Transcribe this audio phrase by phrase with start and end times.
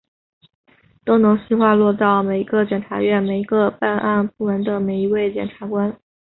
[1.05, 5.95] 都能细化落到每一个检察院、每一个办案部门和每一位检察官